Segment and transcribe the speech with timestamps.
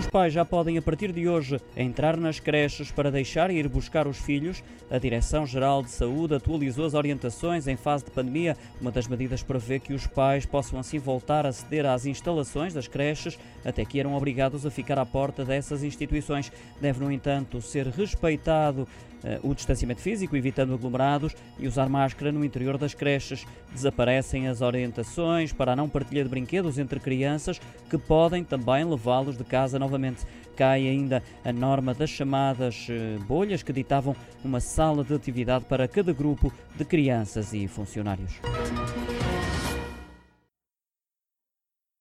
[0.00, 3.68] os pais já podem, a partir de hoje, entrar nas creches para deixar e ir
[3.68, 4.64] buscar os filhos.
[4.90, 8.56] A Direção-Geral de Saúde atualizou as orientações em fase de pandemia.
[8.80, 12.88] Uma das medidas prevê que os pais possam assim voltar a aceder às instalações das
[12.88, 16.50] creches, até que eram obrigados a ficar à porta dessas instituições.
[16.80, 18.88] Deve, no entanto, ser respeitado
[19.42, 23.46] o distanciamento físico, evitando aglomerados e usar máscara no interior das creches.
[23.72, 29.36] Desaparecem as orientações para a não partilha de brinquedos entre crianças, que podem também levá-los
[29.36, 30.24] de casa novamente.
[30.56, 34.14] Cai ainda a norma das chamadas eh, bolhas, que ditavam
[34.44, 38.40] uma sala de atividade para cada grupo de crianças e funcionários.